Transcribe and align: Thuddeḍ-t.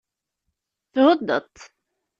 Thuddeḍ-t. 0.93 1.57